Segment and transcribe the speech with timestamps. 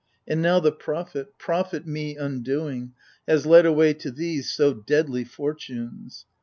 [0.27, 2.93] And now the Prophet— prophet me undoing,
[3.27, 6.25] Has led away to these so deadly fortunes